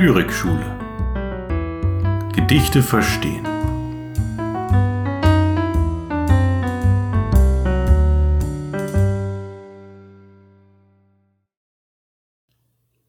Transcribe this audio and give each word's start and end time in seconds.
Lyrikschule. 0.00 0.78
Gedichte 2.32 2.84
verstehen. 2.84 3.44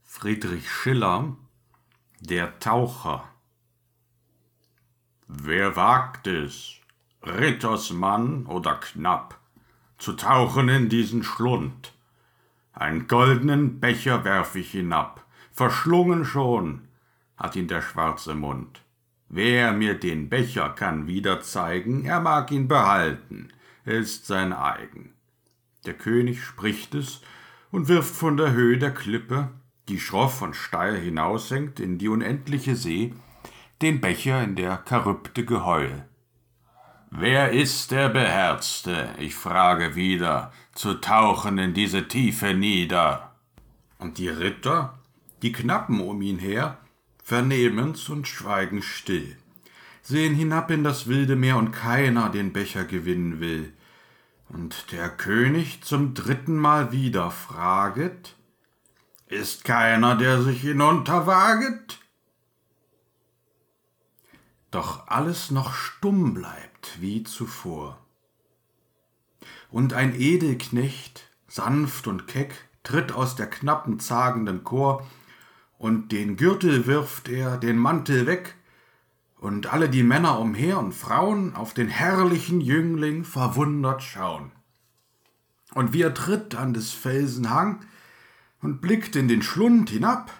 Friedrich 0.01 0.67
Schiller 0.71 1.37
Der 2.21 2.57
Taucher 2.57 3.23
Wer 5.27 5.75
wagt 5.75 6.25
es, 6.25 6.77
Rittersmann 7.21 8.47
oder 8.47 8.73
knapp, 8.73 9.39
zu 9.99 10.13
tauchen 10.13 10.69
in 10.69 10.89
diesen 10.89 11.23
Schlund? 11.23 11.93
Einen 12.73 13.07
goldenen 13.07 13.79
Becher 13.79 14.23
werf 14.23 14.55
ich 14.55 14.71
hinab, 14.71 15.23
verschlungen 15.59 16.23
schon 16.23 16.87
hat 17.35 17.57
ihn 17.57 17.67
der 17.67 17.81
schwarze 17.81 18.33
Mund. 18.33 18.81
Wer 19.27 19.73
mir 19.73 19.93
den 19.93 20.29
Becher 20.29 20.69
kann 20.69 21.05
wieder 21.05 21.41
zeigen, 21.41 22.05
er 22.05 22.21
mag 22.21 22.49
ihn 22.51 22.69
behalten, 22.69 23.49
er 23.83 23.95
ist 23.95 24.25
sein 24.25 24.53
eigen. 24.53 25.11
Der 25.85 25.95
König 25.95 26.41
spricht 26.41 26.95
es 26.95 27.19
und 27.71 27.89
wirft 27.89 28.15
von 28.15 28.37
der 28.37 28.53
Höhe 28.53 28.77
der 28.77 28.93
Klippe, 28.93 29.49
die 29.89 29.99
schroff 29.99 30.41
und 30.41 30.55
steil 30.55 30.95
hinaushängt 30.95 31.81
in 31.81 31.97
die 31.97 32.07
unendliche 32.07 32.77
See, 32.77 33.13
den 33.81 33.99
Becher 33.99 34.41
in 34.41 34.55
der 34.55 34.81
Charybde 34.87 35.43
Geheul. 35.43 36.05
Wer 37.11 37.51
ist 37.51 37.91
der 37.91 38.07
Beherzte, 38.07 39.09
ich 39.17 39.35
frage 39.35 39.95
wieder, 39.95 40.53
zu 40.73 40.93
tauchen 40.93 41.57
in 41.57 41.73
diese 41.73 42.07
Tiefe 42.07 42.53
nieder? 42.53 43.35
Und 43.97 44.19
die 44.19 44.29
Ritter, 44.29 44.98
die 45.41 45.51
Knappen 45.51 46.01
um 46.01 46.21
ihn 46.21 46.39
her, 46.39 46.77
vernehmen's 47.23 48.09
und 48.09 48.27
schweigen 48.27 48.81
still, 48.81 49.37
sehen 50.01 50.35
hinab 50.35 50.71
in 50.71 50.83
das 50.83 51.07
wilde 51.07 51.35
Meer 51.35 51.57
und 51.57 51.71
keiner 51.71 52.29
den 52.29 52.53
Becher 52.53 52.83
gewinnen 52.83 53.39
will. 53.39 53.73
Und 54.49 54.91
der 54.91 55.09
König 55.09 55.83
zum 55.83 56.15
dritten 56.15 56.57
Mal 56.57 56.91
wieder 56.91 57.29
fraget, 57.29 58.35
ist 59.27 59.63
keiner, 59.63 60.15
der 60.15 60.41
sich 60.41 60.61
hinunterwaget? 60.61 61.99
Doch 64.71 65.07
alles 65.07 65.51
noch 65.51 65.73
stumm 65.73 66.33
bleibt 66.33 66.99
wie 66.99 67.23
zuvor. 67.23 67.99
Und 69.69 69.93
ein 69.93 70.19
Edelknecht, 70.19 71.29
sanft 71.47 72.07
und 72.07 72.25
keck, 72.25 72.67
tritt 72.81 73.11
aus 73.11 73.35
der 73.35 73.47
knappen, 73.47 73.99
zagenden 73.99 74.63
Chor 74.63 75.05
und 75.79 76.11
den 76.11 76.35
Gürtel 76.35 76.85
wirft 76.85 77.29
er, 77.29 77.57
den 77.57 77.77
Mantel 77.77 78.27
weg, 78.27 78.55
und 79.37 79.73
alle 79.73 79.89
die 79.89 80.03
Männer 80.03 80.37
umher 80.39 80.77
und 80.77 80.93
Frauen 80.93 81.55
auf 81.55 81.73
den 81.73 81.87
herrlichen 81.87 82.59
Jüngling 82.59 83.23
verwundert 83.23 84.03
schauen. 84.03 84.51
Und 85.73 85.93
wie 85.93 86.01
er 86.01 86.13
tritt 86.13 86.55
an 86.55 86.73
des 86.73 86.91
Felsen 86.91 87.49
Hang 87.49 87.79
und 88.61 88.81
blickt 88.81 89.15
in 89.15 89.29
den 89.29 89.41
Schlund 89.41 89.89
hinab, 89.89 90.33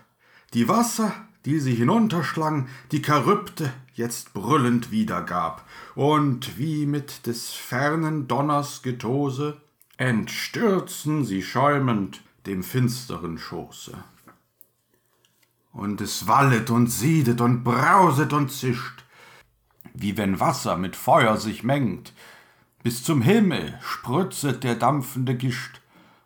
die 0.53 0.67
Wasser, 0.67 1.13
die 1.45 1.59
sie 1.59 1.73
hinunterschlang, 1.73 2.67
die 2.91 3.01
Charybde 3.01 3.71
jetzt 3.93 4.33
brüllend 4.33 4.91
wiedergab, 4.91 5.65
und 5.95 6.57
wie 6.57 6.85
mit 6.85 7.25
des 7.25 7.53
fernen 7.53 8.27
Donners 8.27 8.81
Getose 8.81 9.61
entstürzen 9.95 11.23
sie 11.23 11.41
schäumend 11.41 12.21
dem 12.45 12.63
finsteren 12.63 13.37
Schoße 13.37 13.93
und 15.79 16.01
es 16.01 16.27
wallet 16.27 16.69
und 16.69 16.87
siedet 16.87 17.39
und 17.39 17.63
brauset 17.63 18.33
und 18.33 18.51
zischt, 18.51 19.05
wie 19.93 20.17
wenn 20.17 20.39
Wasser 20.39 20.77
mit 20.77 20.95
Feuer 20.95 21.37
sich 21.37 21.63
mengt. 21.63 22.13
Bis 22.83 23.03
zum 23.03 23.21
Himmel 23.21 23.77
spritzet 23.81 24.63
der 24.63 24.75
dampfende 24.75 25.35
Gischt, 25.35 25.81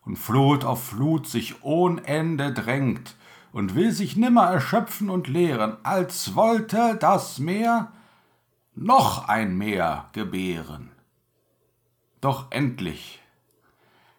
und 0.06 0.18
Flut 0.18 0.66
auf 0.66 0.84
Flut 0.84 1.28
sich 1.28 1.64
ohn 1.64 2.00
Ende 2.00 2.52
drängt, 2.52 3.16
und 3.52 3.76
will 3.76 3.92
sich 3.92 4.16
nimmer 4.16 4.46
erschöpfen 4.46 5.10
und 5.10 5.28
leeren, 5.28 5.78
als 5.84 6.36
wollte 6.36 6.98
das 7.00 7.38
Meer 7.38 7.92
noch 8.74 9.28
ein 9.28 9.56
Meer 9.56 10.10
gebären. 10.14 10.90
Doch 12.22 12.48
endlich 12.50 13.23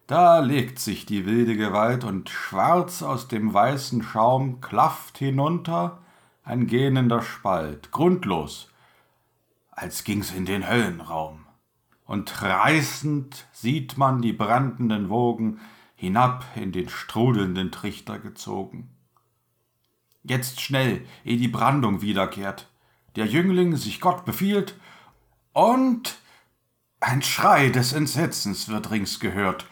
da 0.07 0.39
legt 0.39 0.79
sich 0.79 1.05
die 1.05 1.25
wilde 1.25 1.55
Gewalt, 1.57 2.03
und 2.03 2.29
schwarz 2.29 3.01
aus 3.01 3.27
dem 3.27 3.53
weißen 3.53 4.03
Schaum 4.03 4.61
klafft 4.61 5.17
hinunter 5.17 5.99
ein 6.43 6.67
gähnender 6.67 7.21
Spalt, 7.21 7.91
grundlos, 7.91 8.69
als 9.71 10.03
ging's 10.03 10.31
in 10.31 10.45
den 10.45 10.69
Höllenraum. 10.69 11.45
Und 12.05 12.43
reißend 12.43 13.47
sieht 13.51 13.97
man 13.97 14.21
die 14.21 14.33
brandenden 14.33 15.09
Wogen 15.09 15.59
hinab 15.95 16.45
in 16.55 16.71
den 16.71 16.87
strudelnden 16.87 17.71
Trichter 17.71 18.19
gezogen. 18.19 18.91
Jetzt 20.23 20.61
schnell, 20.61 21.05
ehe 21.23 21.37
die 21.37 21.47
Brandung 21.47 22.01
wiederkehrt, 22.01 22.67
der 23.15 23.25
Jüngling 23.25 23.75
sich 23.75 24.01
Gott 24.01 24.25
befiehlt, 24.25 24.75
und 25.53 26.17
ein 26.99 27.21
Schrei 27.21 27.69
des 27.69 27.93
Entsetzens 27.93 28.67
wird 28.67 28.91
rings 28.91 29.19
gehört, 29.19 29.65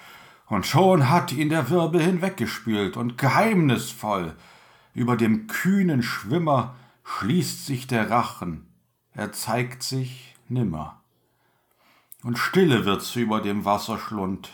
und 0.47 0.65
schon 0.65 1.09
hat 1.09 1.31
ihn 1.31 1.49
der 1.49 1.69
Wirbel 1.69 2.01
hinweggespült, 2.01 2.97
und 2.97 3.17
geheimnisvoll. 3.17 4.35
Über 4.93 5.17
dem 5.17 5.47
kühnen 5.47 6.03
Schwimmer 6.03 6.75
schließt 7.03 7.65
sich 7.65 7.87
der 7.87 8.09
Rachen, 8.09 8.67
er 9.13 9.31
zeigt 9.31 9.83
sich 9.83 10.35
nimmer. 10.49 11.01
Und 12.23 12.37
stille 12.37 12.85
wird's 12.85 13.15
über 13.15 13.41
dem 13.41 13.65
Wasserschlund, 13.65 14.51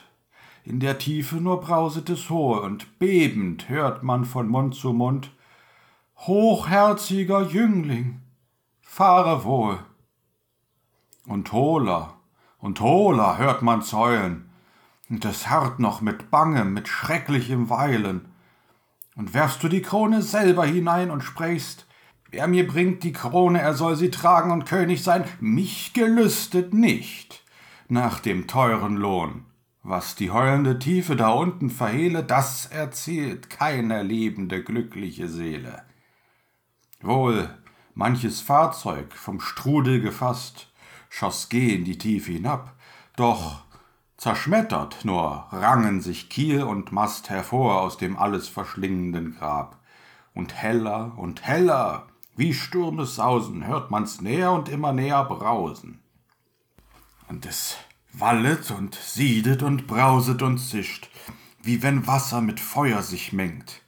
in 0.63 0.79
der 0.79 0.97
Tiefe 0.97 1.37
nur 1.37 1.61
brauset 1.61 2.09
es 2.09 2.29
hohe, 2.29 2.61
und 2.61 2.99
bebend 2.99 3.69
hört 3.69 4.03
man 4.03 4.25
von 4.25 4.47
Mund 4.47 4.75
zu 4.75 4.93
Mund, 4.93 5.31
Hochherziger 6.17 7.43
Jüngling, 7.43 8.21
fahre 8.81 9.43
wohl. 9.45 9.79
Und 11.25 11.51
hohler 11.51 12.15
und 12.57 12.81
hohler 12.81 13.37
hört 13.37 13.61
man's 13.61 13.93
heulen, 13.93 14.48
und 15.09 15.25
es 15.25 15.49
harrt 15.49 15.79
noch 15.79 16.01
mit 16.01 16.29
bangem, 16.29 16.73
mit 16.73 16.87
schrecklichem 16.87 17.69
Weilen. 17.69 18.25
Und 19.15 19.33
werfst 19.33 19.61
du 19.63 19.67
die 19.67 19.81
Krone 19.81 20.21
selber 20.21 20.65
hinein 20.65 21.11
und 21.11 21.23
sprichst, 21.23 21.87
wer 22.29 22.47
mir 22.47 22.67
bringt 22.67 23.03
die 23.03 23.11
Krone, 23.11 23.59
er 23.59 23.73
soll 23.73 23.95
sie 23.95 24.11
tragen 24.11 24.51
und 24.51 24.65
König 24.65 25.03
sein, 25.03 25.25
mich 25.39 25.93
gelüstet 25.93 26.73
nicht 26.73 27.43
nach 27.87 28.19
dem 28.19 28.47
teuren 28.47 28.95
Lohn. 28.95 29.45
Was 29.81 30.15
die 30.15 30.29
heulende 30.29 30.77
Tiefe 30.77 31.15
da 31.15 31.29
unten 31.29 31.69
verhehle, 31.69 32.23
das 32.23 32.67
erzählt 32.67 33.49
keine 33.49 34.03
lebende, 34.03 34.63
glückliche 34.63 35.27
Seele. 35.27 35.83
Wohl, 37.01 37.49
manches 37.95 38.41
Fahrzeug, 38.41 39.13
vom 39.13 39.39
Strudel 39.39 40.01
gefasst, 40.01 40.71
schoss 41.09 41.49
geh 41.49 41.73
in 41.73 41.85
die 41.85 41.97
Tiefe 41.97 42.33
hinab, 42.33 42.75
doch 43.15 43.63
Zerschmettert 44.19 45.05
nur 45.05 45.47
rangen 45.49 46.01
sich 46.01 46.27
Kiel 46.27 46.63
und 46.63 46.91
Mast 46.91 47.29
hervor 47.29 47.79
aus 47.79 47.97
dem 47.97 48.17
alles 48.17 48.49
verschlingenden 48.49 49.37
Grab. 49.37 49.79
Und 50.33 50.53
heller 50.53 51.13
und 51.15 51.47
heller, 51.47 52.05
wie 52.35 52.53
Sturmes 52.53 53.15
Sausen, 53.15 53.65
hört 53.65 53.91
man's 53.91 54.19
näher 54.19 54.51
und 54.51 54.67
immer 54.67 54.91
näher 54.91 55.23
brausen. 55.23 56.01
Und 57.29 57.45
es 57.45 57.77
wallet 58.11 58.71
und 58.71 58.93
siedet 58.95 59.63
und 59.63 59.87
brauset 59.87 60.41
und 60.41 60.57
zischt, 60.57 61.09
wie 61.63 61.81
wenn 61.81 62.05
Wasser 62.05 62.41
mit 62.41 62.59
Feuer 62.59 63.01
sich 63.03 63.31
mengt. 63.31 63.81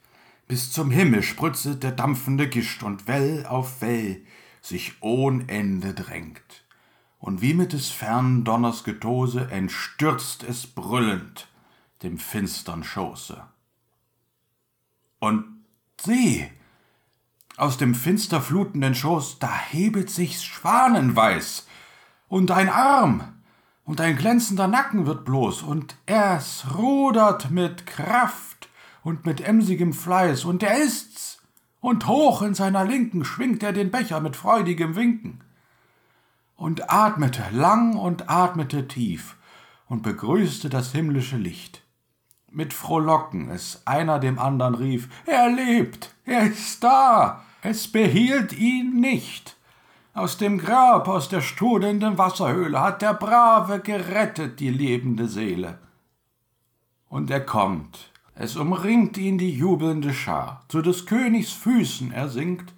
Bis 0.48 0.72
zum 0.72 0.90
Himmel 0.90 1.22
spritzet 1.22 1.82
der 1.82 1.92
dampfende 1.92 2.48
Gischt 2.48 2.82
und 2.82 3.06
Well 3.06 3.44
auf 3.46 3.82
Well 3.82 4.24
sich 4.62 4.94
ohn 5.02 5.46
Ende 5.50 5.92
drängt 5.92 6.61
und 7.22 7.40
wie 7.40 7.54
mit 7.54 7.72
des 7.72 7.88
fernen 7.88 8.42
Donners 8.42 8.82
Getose 8.82 9.48
entstürzt 9.48 10.42
es 10.42 10.66
brüllend 10.66 11.46
dem 12.02 12.18
finstern 12.18 12.82
Schoße. 12.82 13.40
Und 15.20 15.44
sieh, 16.00 16.50
aus 17.56 17.78
dem 17.78 17.94
finster 17.94 18.40
flutenden 18.40 18.96
Schoß, 18.96 19.38
da 19.38 19.56
hebet 19.56 20.10
sich's 20.10 20.42
schwanenweiß, 20.42 21.68
und 22.26 22.50
ein 22.50 22.68
Arm 22.68 23.22
und 23.84 24.00
ein 24.00 24.16
glänzender 24.16 24.66
Nacken 24.66 25.06
wird 25.06 25.24
bloß, 25.24 25.62
und 25.62 25.94
er's 26.06 26.74
rudert 26.76 27.52
mit 27.52 27.86
Kraft 27.86 28.68
und 29.04 29.26
mit 29.26 29.40
emsigem 29.40 29.92
Fleiß, 29.92 30.44
und 30.44 30.64
er 30.64 30.76
ist's, 30.82 31.40
und 31.78 32.08
hoch 32.08 32.42
in 32.42 32.54
seiner 32.54 32.84
Linken 32.84 33.24
schwingt 33.24 33.62
er 33.62 33.72
den 33.72 33.92
Becher 33.92 34.18
mit 34.18 34.34
freudigem 34.34 34.96
Winken 34.96 35.40
und 36.62 36.92
atmete 36.92 37.42
lang 37.50 37.96
und 37.96 38.30
atmete 38.30 38.86
tief 38.86 39.36
und 39.88 40.04
begrüßte 40.04 40.68
das 40.68 40.92
himmlische 40.92 41.36
Licht. 41.36 41.82
Mit 42.52 42.72
Frohlocken 42.72 43.50
es 43.50 43.82
einer 43.84 44.20
dem 44.20 44.38
andern 44.38 44.76
rief, 44.76 45.08
er 45.26 45.50
lebt, 45.50 46.14
er 46.24 46.44
ist 46.44 46.84
da, 46.84 47.42
Es 47.62 47.88
behielt 47.88 48.52
ihn 48.52 49.00
nicht. 49.00 49.56
Aus 50.14 50.38
dem 50.38 50.58
Grab, 50.58 51.08
aus 51.08 51.28
der 51.28 51.40
strudelnden 51.40 52.16
Wasserhöhle 52.16 52.80
hat 52.80 53.02
der 53.02 53.14
Brave 53.14 53.80
gerettet 53.80 54.60
die 54.60 54.70
lebende 54.70 55.26
Seele. 55.26 55.78
Und 57.08 57.28
er 57.28 57.44
kommt, 57.44 58.12
es 58.36 58.54
umringt 58.54 59.18
ihn 59.18 59.36
die 59.36 59.56
jubelnde 59.56 60.14
Schar, 60.14 60.64
zu 60.68 60.80
des 60.80 61.06
Königs 61.06 61.50
Füßen 61.50 62.12
er 62.12 62.28
sinkt, 62.28 62.72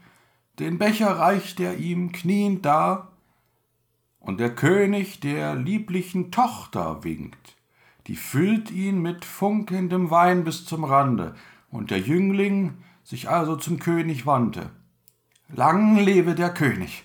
den 0.59 0.79
Becher 0.79 1.19
reicht 1.19 1.61
er 1.61 1.77
ihm 1.77 2.13
kniend 2.13 2.65
dar, 2.65 3.14
und 4.25 4.41
der 4.41 4.55
König 4.55 5.21
der 5.21 5.55
lieblichen 5.55 6.31
Tochter 6.31 7.05
winkt, 7.05 7.57
die 8.07 8.17
füllt 8.17 8.71
ihn 8.71 9.01
mit 9.01 9.25
funkelndem 9.25 10.11
Wein 10.11 10.45
bis 10.45 10.65
zum 10.65 10.85
Rande, 10.85 11.35
und 11.71 11.91
der 11.91 12.01
Jüngling 12.01 12.75
sich 13.03 13.29
also 13.29 13.57
zum 13.57 13.79
König 13.79 14.27
wandte. 14.27 14.71
Lang 15.49 15.97
lebe 15.99 16.35
der 16.35 16.51
König! 16.55 17.05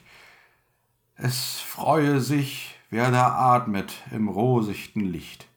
Es 1.16 1.60
freue 1.60 2.22
sich, 2.22 2.76
wer 2.90 3.12
da 3.12 3.34
atmet 3.34 3.94
im 4.12 4.30
rosichten 4.30 5.02
Licht. 5.02 5.48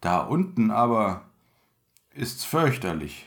Da 0.00 0.20
unten 0.20 0.70
aber 0.70 1.22
ist's 2.14 2.44
fürchterlich. 2.44 3.26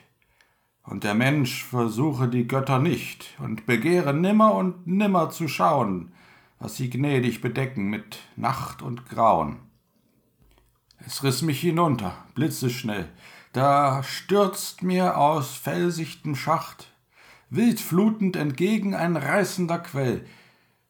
Und 0.84 1.04
der 1.04 1.16
Mensch 1.16 1.66
versuche 1.66 2.30
die 2.30 2.48
Götter 2.48 2.80
nicht 2.80 3.36
und 3.40 3.66
begehre 3.66 4.14
nimmer 4.14 4.54
und 4.54 4.88
nimmer 4.88 5.32
zu 5.32 5.48
schauen, 5.48 6.14
was 6.60 6.78
sie 6.78 6.90
gnädig 6.90 7.42
bedecken 7.42 7.90
mit 7.90 8.20
Nacht 8.36 8.82
und 8.82 9.08
Grauen. 9.10 9.60
Es 11.06 11.24
riß 11.24 11.44
mich 11.44 11.62
hinunter, 11.62 12.16
blitzeschnell, 12.34 13.10
da 13.54 14.04
stürzt 14.04 14.84
mir 14.84 15.18
aus 15.18 15.56
felsigtem 15.56 16.36
Schacht 16.36 16.90
wildflutend 17.50 18.36
entgegen 18.36 18.96
ein 18.96 19.16
reißender 19.16 19.80
Quell, 19.80 20.26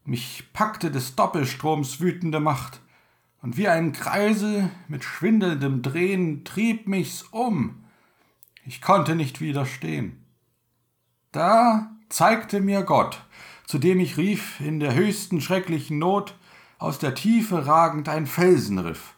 mich 0.04 0.44
packte 0.54 0.92
des 0.92 1.16
Doppelstroms 1.16 2.00
wütende 2.00 2.40
Macht, 2.40 2.82
und 3.42 3.58
wie 3.58 3.68
ein 3.68 3.92
Kreisel 3.92 4.72
mit 4.88 5.04
schwindelndem 5.04 5.84
Drehen 5.84 6.44
trieb 6.44 6.88
mich's 6.88 7.24
um. 7.24 7.84
Ich 8.66 8.82
konnte 8.82 9.16
nicht 9.16 9.40
widerstehen. 9.40 10.26
Da 11.32 11.92
zeigte 12.10 12.60
mir 12.60 12.82
Gott, 12.82 13.24
zu 13.68 13.80
dem 13.80 14.00
ich 14.00 14.18
rief, 14.18 14.60
in 14.60 14.80
der 14.80 14.94
höchsten 14.94 15.42
schrecklichen 15.42 16.00
Not, 16.00 16.36
aus 16.78 17.00
der 17.00 17.16
Tiefe 17.16 17.66
ragend 17.68 18.10
ein 18.10 18.28
Felsenriff. 18.28 19.16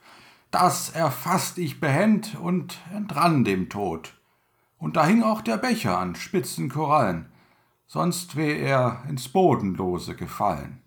Das 0.51 0.89
erfasst 0.89 1.57
ich 1.57 1.79
behend 1.79 2.38
und 2.39 2.79
entrann 2.94 3.44
dem 3.44 3.69
Tod. 3.69 4.13
Und 4.77 4.95
da 4.95 5.05
hing 5.05 5.23
auch 5.23 5.41
der 5.41 5.57
Becher 5.57 5.97
an 5.97 6.15
spitzen 6.15 6.69
Korallen, 6.69 7.25
sonst 7.88 8.35
wär 8.35 8.59
er 8.59 9.03
ins 9.09 9.27
Bodenlose 9.29 10.15
gefallen. 10.15 10.81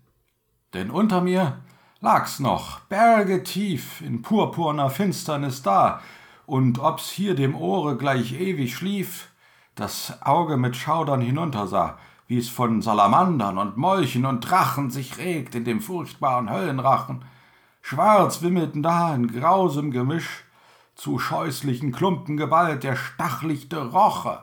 Denn 0.73 0.89
unter 0.89 1.21
mir 1.21 1.61
lag's 1.99 2.39
noch, 2.39 2.79
bergetief, 2.81 4.01
in 4.01 4.21
purpurner 4.21 4.89
Finsternis 4.89 5.61
da, 5.61 6.01
und 6.45 6.79
ob's 6.79 7.11
hier 7.11 7.35
dem 7.35 7.55
Ohre 7.55 7.97
gleich 7.97 8.33
ewig 8.33 8.75
schlief, 8.75 9.29
das 9.75 10.21
Auge 10.21 10.57
mit 10.57 10.75
Schaudern 10.75 11.21
hinuntersah, 11.21 11.97
wie's 12.31 12.47
von 12.47 12.81
Salamandern 12.81 13.57
und 13.57 13.75
Molchen 13.75 14.25
und 14.25 14.49
Drachen 14.49 14.89
sich 14.89 15.17
regt 15.17 15.53
in 15.53 15.65
dem 15.65 15.81
furchtbaren 15.81 16.49
Höllenrachen. 16.49 17.25
Schwarz 17.81 18.41
wimmelten 18.41 18.81
da 18.81 19.13
in 19.13 19.27
grausem 19.27 19.91
Gemisch 19.91 20.45
zu 20.95 21.19
scheußlichen 21.19 21.91
Klumpen 21.91 22.37
geballt 22.37 22.83
der 22.83 22.95
stachlichte 22.95 23.85
Roche, 23.85 24.39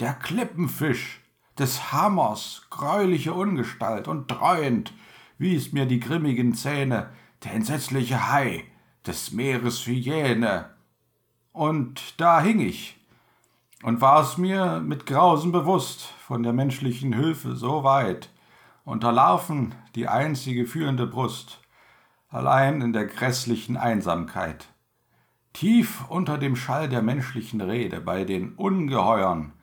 der 0.00 0.14
Klippenfisch, 0.14 1.20
des 1.56 1.92
Hammers 1.92 2.66
greuliche 2.70 3.32
Ungestalt 3.34 4.08
und 4.08 4.28
dreuend 4.28 4.92
wies 5.38 5.72
mir 5.72 5.86
die 5.86 6.00
grimmigen 6.00 6.54
Zähne 6.54 7.10
der 7.44 7.52
entsetzliche 7.54 8.32
Hai 8.32 8.64
des 9.06 9.30
Meeres 9.30 9.86
Hyäne. 9.86 10.70
Und 11.52 12.20
da 12.20 12.40
hing 12.40 12.58
ich 12.58 12.96
und 13.84 14.00
war's 14.00 14.38
mir 14.38 14.80
mit 14.80 15.06
Grausen 15.06 15.52
bewusst 15.52 16.14
von 16.28 16.42
der 16.42 16.52
menschlichen 16.52 17.16
Hülfe 17.16 17.56
so 17.56 17.84
weit, 17.84 18.28
unter 18.84 19.12
Larven 19.12 19.74
die 19.94 20.08
einzige 20.08 20.66
fühlende 20.66 21.06
Brust, 21.06 21.62
allein 22.28 22.82
in 22.82 22.92
der 22.92 23.06
grässlichen 23.06 23.78
Einsamkeit 23.78 24.68
tief 25.54 26.04
unter 26.10 26.36
dem 26.36 26.54
Schall 26.54 26.90
der 26.90 27.00
menschlichen 27.00 27.62
Rede, 27.62 28.02
bei 28.02 28.24
den 28.24 28.52
Ungeheuern 28.56 29.54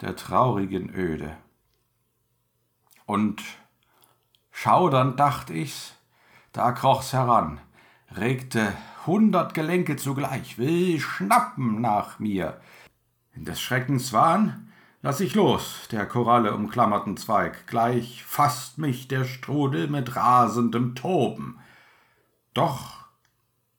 der 0.00 0.16
traurigen 0.16 0.92
Öde. 0.92 1.36
Und 3.06 3.40
schaudernd 4.50 5.20
dacht 5.20 5.50
ich's, 5.50 5.94
da 6.50 6.72
kroch's 6.72 7.12
heran, 7.12 7.60
regte 8.10 8.72
hundert 9.06 9.54
Gelenke 9.54 9.94
zugleich, 9.94 10.58
will 10.58 10.98
schnappen 10.98 11.80
nach 11.80 12.18
mir. 12.18 12.60
In 13.34 13.44
des 13.44 13.60
Schreckens 13.60 14.12
Wahn 14.12 14.71
lass 15.02 15.20
ich 15.20 15.34
los, 15.34 15.88
der 15.90 16.06
Koralle 16.06 16.54
umklammerten 16.54 17.16
Zweig, 17.16 17.66
gleich 17.66 18.24
fasst 18.24 18.78
mich 18.78 19.08
der 19.08 19.24
Strudel 19.24 19.88
mit 19.88 20.16
rasendem 20.16 20.94
Toben. 20.94 21.58
Doch 22.54 23.02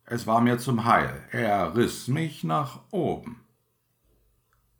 es 0.05 0.27
war 0.27 0.41
mir 0.41 0.59
zum 0.59 0.85
Heil, 0.85 1.27
er 1.31 1.75
riß 1.75 2.09
mich 2.09 2.43
nach 2.43 2.81
oben. 2.91 3.39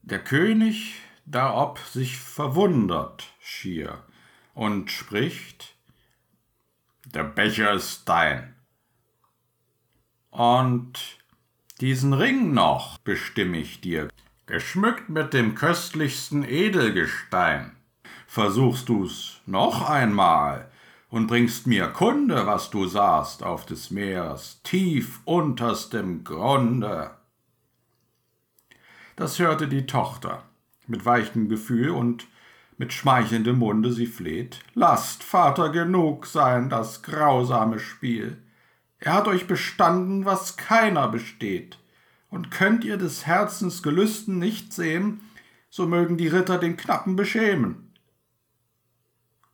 Der 0.01 0.19
König 0.19 0.95
darob 1.25 1.79
sich 1.79 2.17
verwundert 2.17 3.23
schier 3.39 4.03
und 4.53 4.91
spricht, 4.91 5.75
der 7.05 7.23
Becher 7.23 7.71
ist 7.71 8.07
dein. 8.09 8.55
Und 10.29 11.19
diesen 11.79 12.13
Ring 12.13 12.53
noch 12.53 12.97
bestimm 12.97 13.53
ich 13.53 13.79
dir, 13.79 14.09
geschmückt 14.53 15.09
mit 15.09 15.33
dem 15.33 15.55
köstlichsten 15.55 16.43
Edelgestein. 16.43 17.71
Versuchst 18.27 18.87
du's 18.87 19.41
noch 19.47 19.89
einmal, 19.89 20.69
und 21.09 21.27
bringst 21.27 21.65
mir 21.67 21.87
Kunde, 21.87 22.45
was 22.45 22.69
du 22.71 22.87
sahst 22.87 23.43
auf 23.43 23.65
des 23.65 23.89
Meeres 23.89 24.61
tief 24.63 25.21
unterstem 25.25 26.23
Grunde. 26.23 27.11
Das 29.15 29.37
hörte 29.39 29.67
die 29.67 29.87
Tochter 29.87 30.43
mit 30.87 31.03
weichem 31.05 31.49
Gefühl 31.49 31.89
und 31.89 32.27
mit 32.77 32.93
schmeichelndem 32.93 33.57
Munde 33.57 33.91
sie 33.91 34.07
fleht. 34.07 34.59
Lasst, 34.75 35.23
Vater, 35.23 35.69
genug 35.69 36.27
sein 36.27 36.69
das 36.69 37.01
grausame 37.01 37.79
Spiel. 37.79 38.37
Er 38.99 39.13
hat 39.13 39.27
euch 39.27 39.45
bestanden, 39.45 40.25
was 40.25 40.57
keiner 40.57 41.07
besteht. 41.07 41.77
Und 42.33 42.49
könnt 42.49 42.83
ihr 42.83 42.97
des 42.97 43.27
Herzens 43.27 43.83
Gelüsten 43.83 44.39
nicht 44.39 44.73
sehen, 44.73 45.21
so 45.69 45.85
mögen 45.85 46.17
die 46.17 46.29
Ritter 46.29 46.57
den 46.57 46.77
Knappen 46.77 47.15
beschämen. 47.15 47.93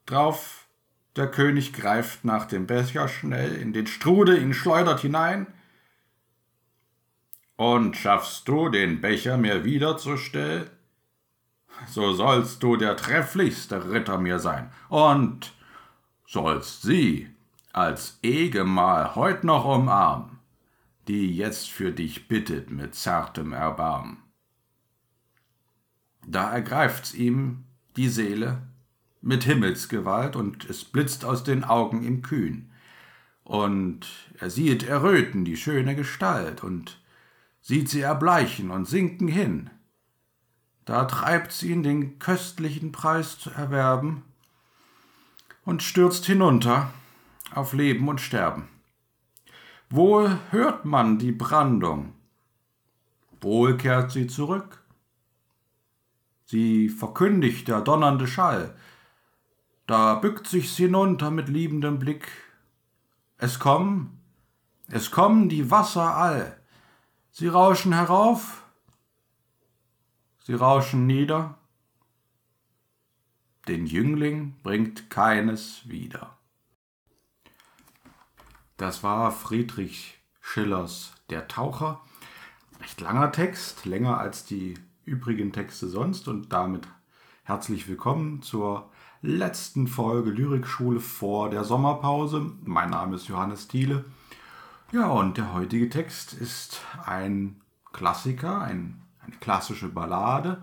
Drauf 0.05 0.65
der 1.17 1.29
König 1.29 1.73
greift 1.73 2.23
nach 2.23 2.45
dem 2.45 2.67
Becher 2.67 3.09
schnell, 3.09 3.53
in 3.55 3.73
den 3.73 3.85
Strudel 3.85 4.41
ihn 4.41 4.53
schleudert 4.53 5.01
hinein. 5.01 5.47
Und 7.57 7.97
schaffst 7.97 8.47
du 8.47 8.69
den 8.69 9.01
Becher 9.01 9.35
mir 9.35 9.65
wiederzustellen? 9.65 10.69
So 11.85 12.13
sollst 12.13 12.63
du 12.63 12.77
der 12.77 12.95
trefflichste 12.95 13.91
Ritter 13.91 14.19
mir 14.19 14.39
sein, 14.39 14.71
und 14.87 15.51
sollst 16.25 16.83
sie 16.83 17.29
als 17.73 18.19
Ehgemahl 18.23 19.15
heut 19.15 19.43
noch 19.43 19.65
umarmen, 19.65 20.38
die 21.07 21.35
jetzt 21.35 21.69
für 21.69 21.91
dich 21.91 22.27
bittet 22.27 22.69
mit 22.69 22.95
zartem 22.95 23.53
Erbarmen. 23.53 24.17
Da 26.27 26.51
ergreift's 26.51 27.13
ihm 27.13 27.63
die 27.95 28.09
Seele 28.09 28.61
mit 29.21 29.43
Himmelsgewalt 29.43 30.35
und 30.35 30.69
es 30.69 30.83
blitzt 30.83 31.25
aus 31.25 31.43
den 31.43 31.63
Augen 31.63 32.03
ihm 32.03 32.21
kühn. 32.21 32.69
Und 33.43 34.07
er 34.37 34.49
sieht 34.49 34.83
erröten 34.83 35.43
die 35.43 35.57
schöne 35.57 35.95
Gestalt 35.95 36.63
und 36.63 37.01
sieht 37.61 37.89
sie 37.89 38.01
erbleichen 38.01 38.69
und 38.69 38.85
sinken 38.85 39.27
hin. 39.27 39.69
Da 40.85 41.05
treibt's 41.05 41.63
ihn, 41.63 41.83
den 41.83 42.19
köstlichen 42.19 42.91
Preis 42.91 43.39
zu 43.39 43.49
erwerben 43.51 44.23
und 45.65 45.83
stürzt 45.83 46.25
hinunter 46.25 46.91
auf 47.53 47.73
Leben 47.73 48.07
und 48.07 48.21
Sterben. 48.21 48.67
Wohl 49.91 50.39
hört 50.51 50.85
man 50.85 51.17
die 51.17 51.31
Brandung, 51.31 52.13
wohl 53.41 53.75
kehrt 53.75 54.11
sie 54.11 54.27
zurück. 54.27 54.83
Sie 56.45 56.89
verkündigt 56.89 57.67
der 57.67 57.81
donnernde 57.81 58.27
Schall, 58.27 58.75
da 59.87 60.15
bückt 60.15 60.45
sich's 60.45 60.75
hinunter 60.77 61.31
mit 61.31 61.49
liebendem 61.49 61.97
Blick. 61.97 62.27
Es 63.37 63.57
kommen, 63.57 64.19
es 64.89 65.09
kommen 65.09 65.49
die 65.49 65.71
Wasser 65.71 66.15
all. 66.15 66.59
Sie 67.31 67.47
rauschen 67.47 67.93
herauf, 67.93 68.63
sie 70.43 70.53
rauschen 70.53 71.07
nieder. 71.07 71.55
den 73.67 73.85
Jüngling 73.85 74.55
bringt 74.63 75.11
keines 75.11 75.87
wieder. 75.87 76.38
Das 78.79 79.03
war 79.03 79.33
Friedrich 79.33 80.21
Schillers 80.39 81.13
Der 81.29 81.49
Taucher. 81.49 81.99
Recht 82.79 83.01
langer 83.01 83.33
Text, 83.33 83.85
länger 83.85 84.17
als 84.17 84.45
die 84.45 84.75
übrigen 85.03 85.51
Texte 85.51 85.89
sonst 85.89 86.29
und 86.29 86.53
damit 86.53 86.87
herzlich 87.43 87.89
willkommen 87.89 88.41
zur 88.41 88.89
letzten 89.21 89.87
Folge 89.87 90.29
Lyrikschule 90.29 91.01
vor 91.01 91.49
der 91.49 91.65
Sommerpause. 91.65 92.53
Mein 92.63 92.91
Name 92.91 93.17
ist 93.17 93.27
Johannes 93.27 93.67
Thiele. 93.67 94.05
Ja, 94.93 95.09
und 95.09 95.35
der 95.35 95.51
heutige 95.53 95.89
Text 95.89 96.31
ist 96.31 96.79
ein 97.05 97.59
Klassiker, 97.91 98.61
ein, 98.61 99.01
eine 99.19 99.35
klassische 99.41 99.89
Ballade 99.89 100.61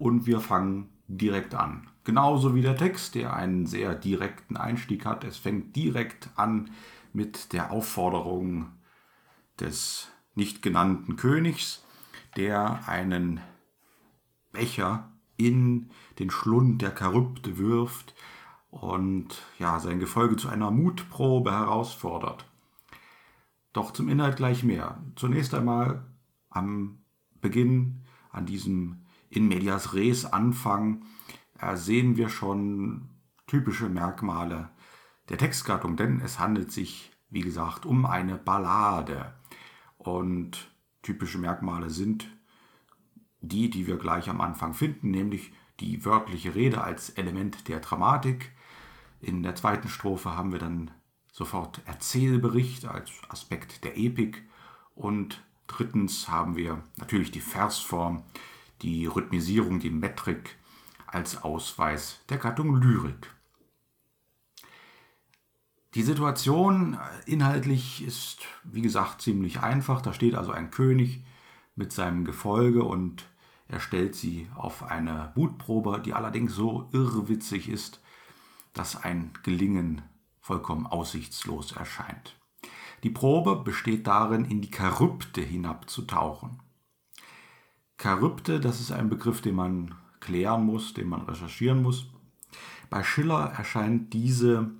und 0.00 0.26
wir 0.26 0.40
fangen 0.40 0.88
direkt 1.06 1.54
an. 1.54 1.86
Genauso 2.02 2.56
wie 2.56 2.62
der 2.62 2.76
Text, 2.76 3.14
der 3.14 3.34
einen 3.34 3.66
sehr 3.66 3.94
direkten 3.94 4.56
Einstieg 4.56 5.06
hat. 5.06 5.22
Es 5.22 5.36
fängt 5.36 5.76
direkt 5.76 6.28
an 6.34 6.70
mit 7.12 7.52
der 7.52 7.70
Aufforderung 7.70 8.72
des 9.60 10.08
nicht 10.34 10.62
genannten 10.62 11.16
Königs, 11.16 11.84
der 12.36 12.88
einen 12.88 13.40
Becher 14.52 15.10
in 15.36 15.90
den 16.18 16.30
Schlund 16.30 16.82
der 16.82 16.96
Charybde 16.96 17.58
wirft 17.58 18.14
und 18.70 19.42
ja, 19.58 19.78
sein 19.80 20.00
Gefolge 20.00 20.36
zu 20.36 20.48
einer 20.48 20.70
Mutprobe 20.70 21.52
herausfordert. 21.52 22.46
Doch 23.72 23.92
zum 23.92 24.08
Inhalt 24.08 24.36
gleich 24.36 24.62
mehr. 24.62 25.02
Zunächst 25.16 25.54
einmal 25.54 26.04
am 26.50 26.98
Beginn, 27.40 28.02
an 28.30 28.46
diesem 28.46 29.02
in 29.30 29.48
medias 29.48 29.94
res 29.94 30.26
Anfang, 30.26 31.04
äh, 31.58 31.76
sehen 31.76 32.16
wir 32.16 32.28
schon 32.28 33.08
typische 33.46 33.88
Merkmale 33.88 34.70
der 35.28 35.38
Textgattung, 35.38 35.96
denn 35.96 36.20
es 36.20 36.38
handelt 36.38 36.72
sich, 36.72 37.12
wie 37.30 37.40
gesagt, 37.40 37.86
um 37.86 38.06
eine 38.06 38.36
Ballade. 38.36 39.34
Und 39.98 40.70
typische 41.02 41.38
Merkmale 41.38 41.90
sind 41.90 42.28
die, 43.40 43.70
die 43.70 43.86
wir 43.86 43.98
gleich 43.98 44.28
am 44.28 44.40
Anfang 44.40 44.74
finden, 44.74 45.10
nämlich 45.10 45.52
die 45.80 46.04
wörtliche 46.04 46.54
Rede 46.54 46.82
als 46.82 47.10
Element 47.10 47.68
der 47.68 47.80
Dramatik. 47.80 48.52
In 49.20 49.42
der 49.42 49.54
zweiten 49.54 49.88
Strophe 49.88 50.36
haben 50.36 50.52
wir 50.52 50.58
dann 50.58 50.90
sofort 51.32 51.80
Erzählbericht 51.86 52.84
als 52.84 53.10
Aspekt 53.28 53.84
der 53.84 53.96
Epik 53.96 54.42
und 54.94 55.42
drittens 55.66 56.28
haben 56.28 56.56
wir 56.56 56.82
natürlich 56.98 57.30
die 57.30 57.40
Versform, 57.40 58.22
die 58.82 59.06
Rhythmisierung, 59.06 59.80
die 59.80 59.90
Metrik 59.90 60.56
als 61.06 61.42
Ausweis 61.42 62.20
der 62.28 62.38
Gattung 62.38 62.76
Lyrik. 62.76 63.34
Die 65.94 66.02
Situation 66.02 66.98
inhaltlich 67.26 68.02
ist, 68.02 68.38
wie 68.64 68.80
gesagt, 68.80 69.20
ziemlich 69.20 69.60
einfach. 69.60 70.00
Da 70.00 70.14
steht 70.14 70.34
also 70.34 70.50
ein 70.50 70.70
König 70.70 71.22
mit 71.76 71.92
seinem 71.92 72.24
Gefolge 72.24 72.82
und 72.82 73.24
er 73.68 73.80
stellt 73.80 74.14
sie 74.14 74.48
auf 74.54 74.84
eine 74.84 75.32
Mutprobe, 75.34 76.00
die 76.04 76.14
allerdings 76.14 76.54
so 76.54 76.88
irrwitzig 76.92 77.68
ist, 77.68 78.00
dass 78.72 79.02
ein 79.02 79.32
Gelingen 79.42 80.02
vollkommen 80.40 80.86
aussichtslos 80.86 81.72
erscheint. 81.72 82.36
Die 83.02 83.10
Probe 83.10 83.56
besteht 83.56 84.06
darin, 84.06 84.44
in 84.44 84.62
die 84.62 84.70
Charybde 84.74 85.42
hinabzutauchen. 85.42 86.60
Charybde, 88.00 88.60
das 88.60 88.80
ist 88.80 88.92
ein 88.92 89.10
Begriff, 89.10 89.42
den 89.42 89.56
man 89.56 89.94
klären 90.20 90.64
muss, 90.64 90.94
den 90.94 91.08
man 91.08 91.22
recherchieren 91.22 91.82
muss. 91.82 92.06
Bei 92.88 93.02
Schiller 93.02 93.52
erscheint 93.56 94.12
diese 94.12 94.70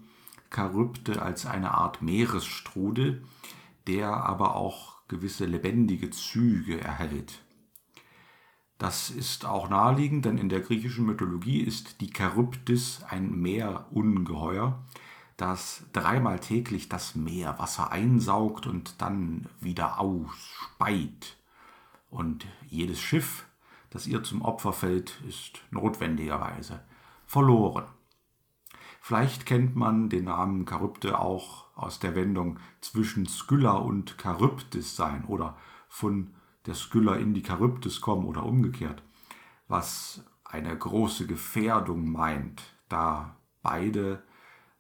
Charybde 0.55 1.23
als 1.23 1.47
eine 1.47 1.73
Art 1.73 2.03
Meeresstrudel, 2.03 3.25
der 3.87 4.09
aber 4.13 4.57
auch 4.57 4.97
gewisse 5.09 5.45
lebendige 5.47 6.11
Züge 6.11 6.81
erhält. 6.81 7.43
Das 8.79 9.11
ist 9.11 9.45
auch 9.45 9.69
naheliegend, 9.69 10.25
denn 10.25 10.39
in 10.39 10.49
der 10.49 10.61
griechischen 10.61 11.07
Mythologie 11.07 11.61
ist 11.61 12.01
die 12.01 12.13
Charybdis 12.13 13.03
ein 13.09 13.31
Meerungeheuer, 13.41 14.83
das 15.37 15.85
dreimal 15.93 16.41
täglich 16.41 16.89
das 16.89 17.15
Meerwasser 17.15 17.93
einsaugt 17.93 18.67
und 18.67 19.01
dann 19.01 19.47
wieder 19.61 20.01
ausspeit. 20.01 21.37
Und 22.11 22.47
jedes 22.69 23.01
Schiff, 23.01 23.47
das 23.91 24.07
ihr 24.07 24.23
zum 24.25 24.43
Opfer 24.43 24.73
fällt, 24.73 25.21
ist 25.29 25.61
notwendigerweise 25.71 26.83
verloren. 27.25 27.85
Vielleicht 29.05 29.47
kennt 29.47 29.75
man 29.75 30.11
den 30.11 30.27
Namen 30.27 30.65
Charybde 30.65 31.19
auch 31.19 31.67
aus 31.75 31.99
der 31.99 32.15
Wendung 32.15 32.61
zwischen 32.81 33.27
Skylla 33.27 33.73
und 33.73 34.15
Charybdis 34.23 34.95
sein 34.95 35.25
oder 35.25 35.57
von 35.89 36.35
der 36.67 36.75
Skylla 36.75 37.17
in 37.17 37.35
die 37.35 37.45
Charybdis 37.45 38.01
kommen 38.01 38.25
oder 38.27 38.45
umgekehrt, 38.45 39.03
was 39.67 40.25
eine 40.45 40.79
große 40.79 41.27
Gefährdung 41.27 42.13
meint, 42.13 42.63
da 42.89 43.35
beide 43.61 44.23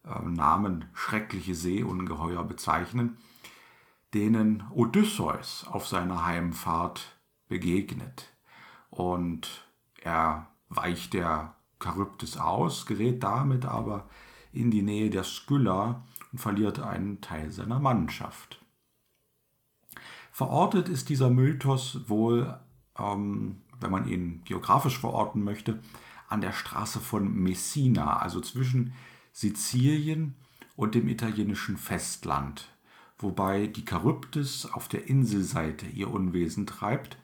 äh, 0.05 0.21
Namen 0.25 0.85
schreckliche 0.95 1.57
Seeungeheuer 1.57 2.45
bezeichnen, 2.45 3.17
denen 4.15 4.63
Odysseus 4.71 5.67
auf 5.69 5.89
seiner 5.89 6.25
Heimfahrt 6.25 7.19
begegnet. 7.49 8.33
Und 8.89 9.67
er 10.01 10.47
weicht 10.69 11.13
der 11.15 11.57
Charybdis 11.83 12.37
aus, 12.37 12.87
gerät 12.87 13.23
damit 13.23 13.65
aber 13.65 14.09
in 14.53 14.71
die 14.71 14.83
Nähe 14.83 15.11
der 15.11 15.25
Skylla 15.25 16.03
und 16.33 16.39
verliert 16.39 16.79
einen 16.79 17.21
Teil 17.21 17.51
seiner 17.51 17.81
Mannschaft. 17.81 18.61
Verortet 20.31 20.89
ist 20.89 21.09
dieser 21.09 21.31
Mythos 21.31 22.09
wohl, 22.09 22.59
ähm, 22.99 23.63
wenn 23.81 23.91
man 23.91 24.09
ihn 24.09 24.43
geografisch 24.45 24.99
verorten 24.99 25.43
möchte, 25.43 25.81
an 26.29 26.41
der 26.41 26.53
Straße 26.53 27.01
von 27.01 27.33
Messina, 27.35 28.17
also 28.17 28.41
zwischen 28.41 28.95
Sizilien 29.33 30.35
und 30.77 30.95
dem 30.95 31.09
italienischen 31.09 31.77
Festland, 31.77 32.69
wobei 33.19 33.67
die 33.67 33.85
Charybdis 33.89 34.67
auf 34.67 34.89
der 34.89 35.09
Inselseite 35.09 35.87
ihr 35.87 36.11
Unwesen 36.11 36.67
treibt 36.67 37.19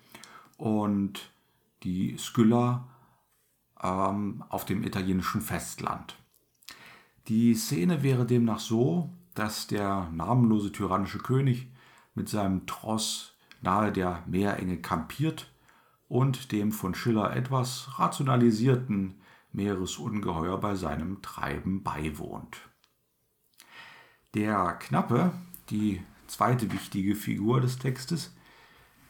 und 0.58 1.30
die 1.82 2.16
Skylla 2.18 2.86
ähm, 3.82 4.44
auf 4.48 4.64
dem 4.64 4.82
italienischen 4.82 5.40
Festland. 5.40 6.16
Die 7.28 7.54
Szene 7.54 8.02
wäre 8.02 8.26
demnach 8.26 8.60
so, 8.60 9.10
dass 9.34 9.66
der 9.66 10.08
namenlose 10.12 10.72
tyrannische 10.72 11.18
König 11.18 11.68
mit 12.14 12.28
seinem 12.28 12.66
Tross 12.66 13.34
nahe 13.60 13.92
der 13.92 14.22
Meerenge 14.26 14.78
kampiert 14.78 15.52
und 16.08 16.52
dem 16.52 16.72
von 16.72 16.94
Schiller 16.94 17.36
etwas 17.36 17.98
rationalisierten 17.98 19.20
Meeresungeheuer 19.52 20.58
bei 20.58 20.74
seinem 20.74 21.22
Treiben 21.22 21.82
beiwohnt. 21.82 22.68
Der 24.34 24.74
Knappe, 24.74 25.32
die 25.70 26.02
zweite 26.26 26.72
wichtige 26.72 27.14
Figur 27.14 27.60
des 27.60 27.78
Textes, 27.78 28.34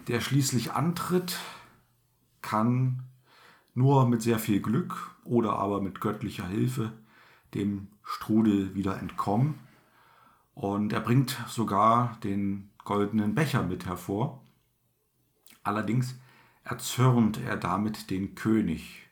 der 0.06 0.20
schließlich 0.20 0.72
antritt, 0.72 1.38
kann 2.40 3.02
nur 3.78 4.08
mit 4.08 4.22
sehr 4.22 4.40
viel 4.40 4.60
Glück 4.60 5.14
oder 5.24 5.52
aber 5.52 5.80
mit 5.80 6.00
göttlicher 6.00 6.46
Hilfe 6.46 6.92
dem 7.54 7.88
Strudel 8.02 8.74
wieder 8.74 8.98
entkommen. 8.98 9.54
Und 10.54 10.92
er 10.92 11.00
bringt 11.00 11.38
sogar 11.46 12.18
den 12.24 12.70
goldenen 12.84 13.34
Becher 13.34 13.62
mit 13.62 13.86
hervor. 13.86 14.42
Allerdings 15.62 16.18
erzürnt 16.64 17.38
er 17.40 17.56
damit 17.56 18.10
den 18.10 18.34
König. 18.34 19.08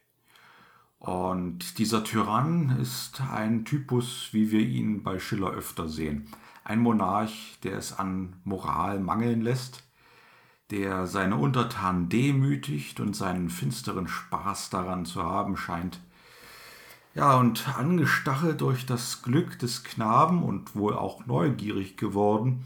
Und 0.98 1.78
dieser 1.78 2.02
Tyrann 2.02 2.76
ist 2.80 3.20
ein 3.20 3.64
Typus, 3.64 4.30
wie 4.32 4.50
wir 4.50 4.60
ihn 4.60 5.04
bei 5.04 5.20
Schiller 5.20 5.52
öfter 5.52 5.88
sehen. 5.88 6.28
Ein 6.64 6.80
Monarch, 6.80 7.58
der 7.62 7.78
es 7.78 7.96
an 7.96 8.40
Moral 8.42 8.98
mangeln 8.98 9.42
lässt, 9.42 9.84
der 10.70 11.06
seine 11.06 11.36
Untertanen 11.36 12.08
demütigt 12.08 13.00
und 13.00 13.14
seinen 13.14 13.50
finsteren 13.50 14.08
Spaß 14.08 14.70
daran 14.70 15.04
zu 15.04 15.22
haben 15.22 15.56
scheint. 15.56 16.00
Ja, 17.14 17.36
und 17.36 17.68
angestachelt 17.78 18.60
durch 18.60 18.84
das 18.84 19.22
Glück 19.22 19.58
des 19.58 19.84
Knaben 19.84 20.42
und 20.42 20.74
wohl 20.74 20.94
auch 20.94 21.24
neugierig 21.26 21.96
geworden, 21.96 22.64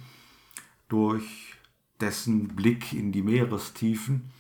durch 0.89 1.57
dessen 2.01 2.49
Blick 2.49 2.93
in 2.93 3.13
die 3.13 3.23
Meerestiefen, 3.23 4.31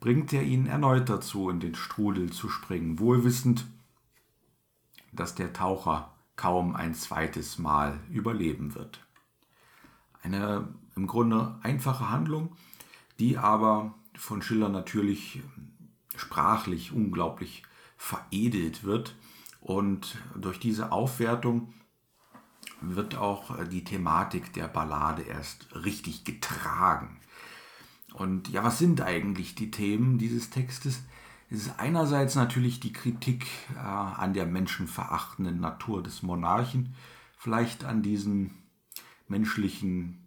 bringt 0.00 0.32
er 0.34 0.42
ihn 0.42 0.66
erneut 0.66 1.08
dazu, 1.08 1.48
in 1.48 1.60
den 1.60 1.74
Strudel 1.74 2.30
zu 2.30 2.50
springen, 2.50 2.98
wohlwissend, 2.98 3.66
dass 5.12 5.34
der 5.34 5.52
Taucher 5.52 6.12
kaum 6.36 6.76
ein 6.76 6.94
zweites 6.94 7.58
Mal 7.58 7.98
überleben 8.10 8.74
wird. 8.74 9.00
Eine 10.22 10.68
im 10.96 11.06
Grunde 11.06 11.58
einfache 11.62 12.10
Handlung, 12.10 12.54
die 13.18 13.38
aber 13.38 13.94
von 14.16 14.42
Schiller 14.42 14.68
natürlich 14.68 15.42
sprachlich 16.16 16.92
unglaublich 16.92 17.62
veredelt 17.96 18.84
wird 18.84 19.16
Und 19.60 20.18
durch 20.36 20.60
diese 20.60 20.92
Aufwertung 20.92 21.72
wird 22.82 23.16
auch 23.16 23.64
die 23.64 23.82
Thematik 23.82 24.52
der 24.52 24.68
Ballade 24.68 25.22
erst 25.22 25.74
richtig 25.74 26.24
getragen. 26.24 27.18
Und 28.12 28.48
ja, 28.48 28.62
was 28.62 28.78
sind 28.78 29.00
eigentlich 29.00 29.54
die 29.54 29.70
Themen 29.70 30.18
dieses 30.18 30.50
Textes? 30.50 31.02
Es 31.50 31.66
ist 31.66 31.78
einerseits 31.78 32.34
natürlich 32.34 32.78
die 32.78 32.92
Kritik 32.92 33.46
äh, 33.74 33.78
an 33.78 34.34
der 34.34 34.46
menschenverachtenden 34.46 35.60
Natur 35.60 36.02
des 36.02 36.22
Monarchen, 36.22 36.94
vielleicht 37.38 37.84
an 37.84 38.02
diesen 38.02 38.50
menschlichen 39.28 40.23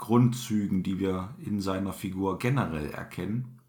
Grundzügen, 0.00 0.82
die 0.82 0.98
wir 0.98 1.34
in 1.38 1.60
seiner 1.60 1.92
Figur 1.92 2.38
generell 2.38 2.90
erkennen. 2.90 3.60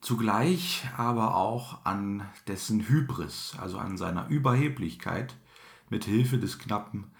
Zugleich 0.00 0.88
aber 0.96 1.36
auch 1.36 1.84
an 1.84 2.28
dessen 2.48 2.88
Hybris, 2.88 3.56
also 3.58 3.78
an 3.78 3.96
seiner 3.96 4.26
Überheblichkeit, 4.28 5.36
mit 5.90 6.04
Hilfe 6.04 6.38
des 6.38 6.58
Knappen 6.58 7.12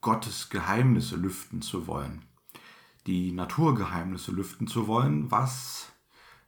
Gottes 0.00 0.50
Geheimnisse 0.50 1.16
lüften 1.16 1.62
zu 1.62 1.88
wollen. 1.88 2.22
Die 3.06 3.32
Naturgeheimnisse 3.32 4.30
lüften 4.30 4.68
zu 4.68 4.86
wollen, 4.86 5.30
was, 5.30 5.92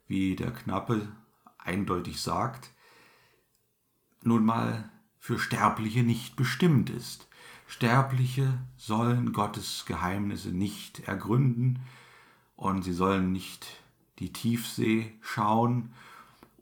wie 0.07 0.37
der 0.37 0.53
Knappe 0.53 1.09
eindeutig 1.59 2.21
sagt, 2.21 2.71
nun 4.23 4.45
mal 4.45 4.91
für 5.19 5.41
Sterbliche 5.41 6.05
nicht 6.05 6.37
bestimmt 6.37 6.89
ist. 6.89 7.28
Sterbliche 7.69 8.59
sollen 8.77 9.35
Gottes 9.35 9.85
Geheimnisse 9.87 10.49
nicht 10.49 11.01
ergründen 11.07 11.81
und 12.57 12.83
sie 12.83 12.95
sollen 12.95 13.31
nicht 13.31 13.67
die 14.19 14.33
Tiefsee 14.33 15.13
schauen 15.21 15.93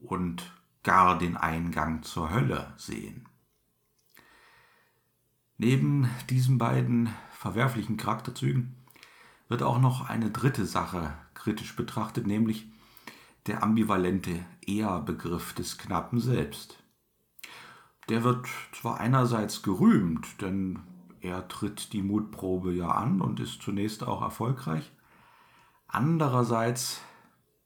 und 0.02 0.52
gar 0.82 1.16
den 1.16 1.36
Eingang 1.36 2.02
zur 2.02 2.30
Hölle 2.30 2.74
sehen. 2.76 3.28
Neben 5.58 6.10
diesen 6.28 6.58
beiden 6.58 7.08
verwerflichen 7.30 7.96
Charakterzügen 7.96 8.74
wird 9.48 9.62
auch 9.62 9.78
noch 9.78 10.08
eine 10.10 10.32
dritte 10.32 10.66
Sache 10.66 11.14
kritisch 11.34 11.76
betrachtet, 11.76 12.26
nämlich 12.26 12.66
der 13.46 13.62
ambivalente 13.62 14.44
Er-Begriff 14.66 15.54
des 15.54 15.78
Knappen 15.78 16.20
selbst. 16.20 16.82
Der 18.08 18.24
wird 18.24 18.48
zwar 18.72 18.98
einerseits 18.98 19.62
gerühmt, 19.62 20.42
denn 20.42 20.80
er 21.20 21.48
tritt 21.48 21.92
die 21.92 22.02
Mutprobe 22.02 22.72
ja 22.72 22.88
an 22.88 23.20
und 23.20 23.40
ist 23.40 23.62
zunächst 23.62 24.04
auch 24.04 24.22
erfolgreich, 24.22 24.90
andererseits 25.88 27.00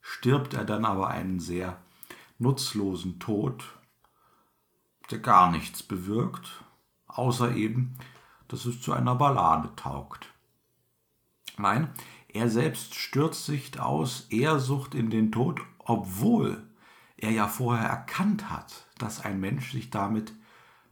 stirbt 0.00 0.54
er 0.54 0.64
dann 0.64 0.85
aber 0.85 1.09
einen 1.09 1.40
sehr 1.40 1.78
nutzlosen 2.38 3.19
Tod, 3.19 3.64
der 5.11 5.19
gar 5.19 5.50
nichts 5.50 5.83
bewirkt, 5.83 6.64
außer 7.07 7.54
eben, 7.54 7.97
dass 8.49 8.64
es 8.64 8.80
zu 8.80 8.92
einer 8.92 9.14
Ballade 9.14 9.75
taugt. 9.76 10.33
Nein, 11.59 11.90
er 12.28 12.49
selbst 12.49 12.95
stürzt 12.95 13.45
sich 13.45 13.78
aus 13.80 14.26
Ehrsucht 14.30 14.95
in 14.95 15.11
den 15.11 15.33
Tod, 15.33 15.61
obwohl 15.78 16.66
er 17.16 17.30
ja 17.30 17.49
vorher 17.49 17.88
erkannt 17.88 18.49
hat, 18.50 18.87
dass 18.99 19.25
ein 19.25 19.40
Mensch 19.40 19.73
sich 19.73 19.90
damit 19.90 20.33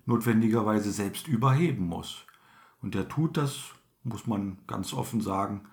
notwendigerweise 0.05 0.91
selbst 0.91 1.29
überheben 1.29 1.87
muss. 1.87 2.25
Und 2.81 2.95
er 2.95 3.09
tut 3.09 3.37
das, 3.37 3.75
muss 4.05 4.27
man 4.27 4.59
ganz 4.67 4.93
offen 4.93 5.21
sagen, 5.21 5.69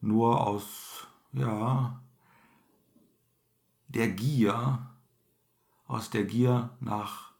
nur 0.00 0.46
aus, 0.46 1.06
ja, 1.32 2.00
der 3.88 4.08
Gier, 4.08 4.86
aus 5.86 6.10
der 6.10 6.24
Gier 6.24 6.70
nach 6.80 7.32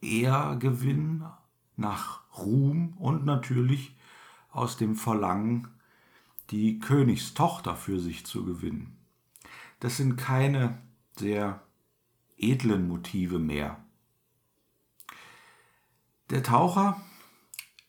Ehrgewinn, 0.00 1.24
nach 1.76 2.22
Ruhm 2.36 2.96
und 2.98 3.24
natürlich 3.24 3.96
aus 4.50 4.76
dem 4.76 4.96
Verlangen, 4.96 5.68
die 6.50 6.78
Königstochter 6.78 7.76
für 7.76 7.98
sich 8.00 8.26
zu 8.26 8.44
gewinnen. 8.44 8.98
Das 9.80 9.96
sind 9.96 10.16
keine 10.16 10.78
sehr 11.16 11.62
edlen 12.36 12.88
Motive 12.88 13.38
mehr. 13.38 13.82
Der 16.30 16.42
Taucher 16.42 17.00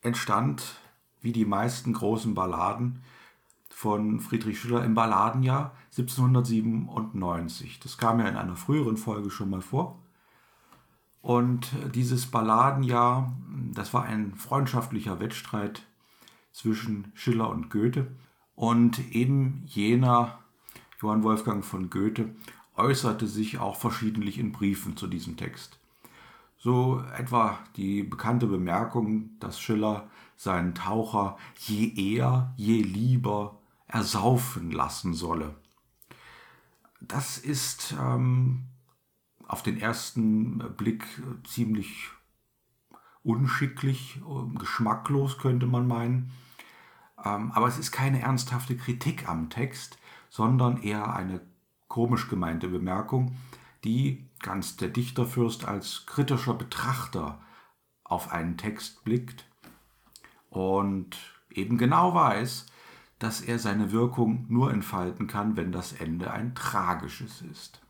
entstand, 0.04 0.76
wie 1.22 1.32
die 1.32 1.46
meisten 1.46 1.94
großen 1.94 2.36
Balladen, 2.36 3.02
von 3.70 4.20
Friedrich 4.20 4.60
Schiller 4.60 4.84
im 4.86 4.94
Balladenjahr 4.94 5.76
1797. 5.98 7.80
Das 7.80 7.98
kam 7.98 8.20
ja 8.20 8.28
in 8.28 8.38
einer 8.38 8.56
früheren 8.56 8.98
Folge 8.98 9.32
schon 9.32 9.50
mal 9.50 9.62
vor. 9.62 10.00
Und 11.22 11.72
dieses 11.96 12.28
Balladenjahr, 12.28 13.34
das 13.74 13.94
war 13.94 14.04
ein 14.04 14.36
freundschaftlicher 14.36 15.20
Wettstreit 15.20 15.84
zwischen 16.52 17.12
Schiller 17.16 17.50
und 17.50 17.70
Goethe. 17.70 18.12
Und 18.56 19.00
eben 19.14 19.64
jener 19.66 20.40
Johann 21.02 21.24
Wolfgang 21.24 21.66
von 21.66 21.90
Goethe 21.90 22.36
äußerte 22.76 23.28
sich 23.28 23.60
auch 23.60 23.76
verschiedentlich 23.76 24.38
in 24.38 24.52
Briefen 24.52 24.96
zu 24.98 25.08
diesem 25.08 25.38
Text. 25.38 25.80
So 26.64 27.04
etwa 27.18 27.60
die 27.76 28.04
bekannte 28.04 28.48
Bemerkung, 28.48 29.38
dass 29.42 29.60
Schiller 29.60 30.10
seinen 30.38 30.74
Taucher 30.74 31.36
je 31.58 31.94
eher, 31.94 32.54
je 32.56 32.82
lieber 32.82 33.60
ersaufen 33.86 34.72
lassen 34.72 35.14
solle. 35.14 35.56
Das 37.02 37.38
ist 37.38 37.94
ähm, 38.00 38.64
auf 39.46 39.62
den 39.62 39.78
ersten 39.78 40.60
Blick 40.78 41.06
ziemlich 41.46 42.08
unschicklich, 43.24 44.22
geschmacklos 44.56 45.40
könnte 45.40 45.66
man 45.66 45.86
meinen. 45.86 46.32
Ähm, 47.26 47.52
aber 47.52 47.68
es 47.68 47.78
ist 47.78 47.92
keine 47.92 48.22
ernsthafte 48.22 48.78
Kritik 48.78 49.28
am 49.28 49.50
Text, 49.50 49.98
sondern 50.30 50.82
eher 50.82 51.14
eine 51.14 51.42
komisch 51.90 52.30
gemeinte 52.30 52.70
Bemerkung, 52.70 53.36
die 53.84 54.30
ganz 54.40 54.78
der 54.78 54.90
Dichterfürst 54.90 55.66
als 55.66 56.06
kritischer 56.06 56.54
Betrachter 56.54 57.42
auf 58.04 58.32
einen 58.32 58.58
Text 58.58 59.04
blickt 59.04 59.46
und 60.50 61.18
eben 61.50 61.78
genau 61.78 62.14
weiß, 62.14 62.68
dass 63.20 63.42
er 63.42 63.58
seine 63.60 63.92
Wirkung 63.92 64.46
nur 64.50 64.72
entfalten 64.72 65.28
kann, 65.28 65.56
wenn 65.56 65.72
das 65.72 65.94
Ende 65.94 66.32
ein 66.32 66.56
tragisches 66.56 67.42
ist. 67.42 67.82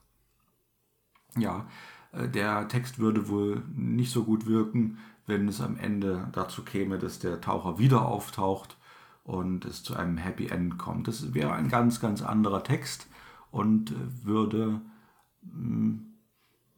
Ja, 1.35 1.67
äh, 2.11 2.29
der 2.29 2.67
Text 2.67 2.99
würde 2.99 3.27
wohl 3.27 3.63
nicht 3.75 4.11
so 4.11 4.23
gut 4.23 4.45
wirken, 4.45 4.99
wenn 5.25 5.47
es 5.47 5.61
am 5.61 5.77
Ende 5.77 6.27
dazu 6.33 6.63
käme, 6.63 6.99
dass 6.99 7.19
der 7.19 7.41
Taucher 7.41 7.79
wieder 7.79 8.05
auftaucht 8.05 8.77
und 9.23 9.65
es 9.65 9.83
zu 9.83 9.95
einem 9.95 10.17
Happy 10.17 10.47
End 10.47 10.77
kommt. 10.77 11.07
Das 11.07 11.33
wäre 11.33 11.53
ein 11.53 11.69
ganz, 11.69 11.99
ganz 11.99 12.21
anderer 12.21 12.63
Text 12.63 13.07
und 13.51 13.91
äh, 13.91 13.95
würde 14.23 14.81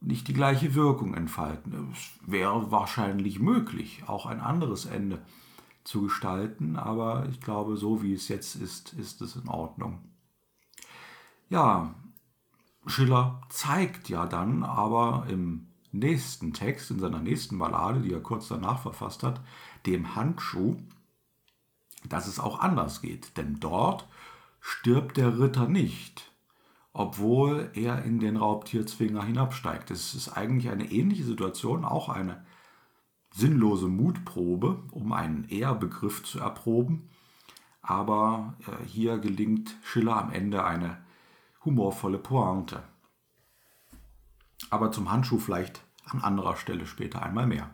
nicht 0.00 0.28
die 0.28 0.34
gleiche 0.34 0.74
Wirkung 0.74 1.14
entfalten. 1.14 1.90
Es 1.92 2.10
wäre 2.24 2.70
wahrscheinlich 2.70 3.40
möglich, 3.40 4.04
auch 4.06 4.26
ein 4.26 4.40
anderes 4.40 4.86
Ende 4.86 5.22
zu 5.84 6.02
gestalten, 6.02 6.76
aber 6.76 7.26
ich 7.30 7.40
glaube, 7.40 7.76
so 7.76 8.02
wie 8.02 8.12
es 8.12 8.28
jetzt 8.28 8.56
ist, 8.56 8.92
ist 8.94 9.20
es 9.20 9.36
in 9.36 9.48
Ordnung. 9.48 10.00
Ja, 11.48 11.94
Schiller 12.86 13.40
zeigt 13.48 14.08
ja 14.08 14.26
dann 14.26 14.62
aber 14.62 15.26
im 15.28 15.68
nächsten 15.92 16.52
Text, 16.52 16.90
in 16.90 16.98
seiner 16.98 17.20
nächsten 17.20 17.58
Ballade, 17.58 18.00
die 18.00 18.12
er 18.12 18.20
kurz 18.20 18.48
danach 18.48 18.80
verfasst 18.80 19.22
hat, 19.22 19.40
dem 19.86 20.14
Handschuh, 20.14 20.76
dass 22.04 22.26
es 22.26 22.38
auch 22.38 22.60
anders 22.60 23.00
geht. 23.00 23.36
Denn 23.36 23.58
dort 23.60 24.06
stirbt 24.60 25.16
der 25.16 25.38
Ritter 25.38 25.68
nicht, 25.68 26.32
obwohl 26.98 27.70
er 27.74 28.04
in 28.04 28.20
den 28.20 28.38
Raubtierzwinger 28.38 29.22
hinabsteigt. 29.22 29.90
Es 29.90 30.14
ist 30.14 30.30
eigentlich 30.30 30.70
eine 30.70 30.90
ähnliche 30.90 31.24
Situation, 31.24 31.84
auch 31.84 32.08
eine 32.08 32.46
sinnlose 33.34 33.86
Mutprobe, 33.86 34.82
um 34.92 35.12
einen 35.12 35.46
Ehrbegriff 35.50 36.24
zu 36.24 36.40
erproben. 36.40 37.10
Aber 37.82 38.54
äh, 38.66 38.86
hier 38.86 39.18
gelingt 39.18 39.76
Schiller 39.82 40.16
am 40.16 40.32
Ende 40.32 40.64
eine 40.64 41.04
humorvolle 41.66 42.16
Pointe. 42.16 42.82
Aber 44.70 44.90
zum 44.90 45.12
Handschuh 45.12 45.38
vielleicht 45.38 45.84
an 46.06 46.22
anderer 46.22 46.56
Stelle 46.56 46.86
später 46.86 47.22
einmal 47.22 47.46
mehr. 47.46 47.68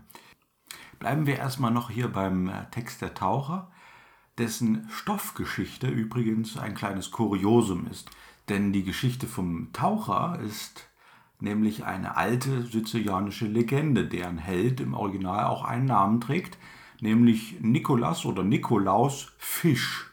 Bleiben 0.98 1.26
wir 1.26 1.36
erstmal 1.36 1.70
noch 1.70 1.90
hier 1.90 2.08
beim 2.08 2.48
äh, 2.48 2.68
Text 2.72 3.00
der 3.00 3.14
Taucher, 3.14 3.70
dessen 4.36 4.88
Stoffgeschichte 4.90 5.86
übrigens 5.86 6.58
ein 6.58 6.74
kleines 6.74 7.12
Kuriosum 7.12 7.86
ist. 7.86 8.10
Denn 8.52 8.70
die 8.70 8.84
Geschichte 8.84 9.26
vom 9.26 9.72
Taucher 9.72 10.38
ist 10.44 10.86
nämlich 11.40 11.86
eine 11.86 12.18
alte 12.18 12.64
sizilianische 12.64 13.46
Legende, 13.46 14.06
deren 14.06 14.36
Held 14.36 14.78
im 14.82 14.92
Original 14.92 15.46
auch 15.46 15.64
einen 15.64 15.86
Namen 15.86 16.20
trägt, 16.20 16.58
nämlich 17.00 17.62
Nikolas 17.62 18.26
oder 18.26 18.44
Nikolaus 18.44 19.32
Fisch, 19.38 20.10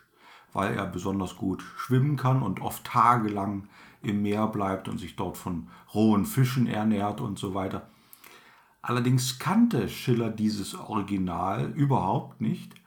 weil 0.54 0.74
er 0.74 0.86
besonders 0.86 1.36
gut 1.36 1.62
schwimmen 1.76 2.16
kann 2.16 2.42
und 2.42 2.62
oft 2.62 2.86
tagelang 2.86 3.68
im 4.02 4.22
Meer 4.22 4.48
bleibt 4.48 4.88
und 4.88 5.00
sich 5.00 5.18
dort 5.18 5.36
von 5.36 5.68
rohen 5.94 6.26
Fischen 6.26 6.66
ernährt 6.66 7.20
und 7.20 7.38
so 7.38 7.54
weiter. 7.54 7.90
Allerdings 8.82 9.38
kannte 9.38 9.90
Schiller 9.90 10.30
dieses 10.30 10.76
Original 10.76 11.74
überhaupt 11.74 12.40
nicht 12.40 12.79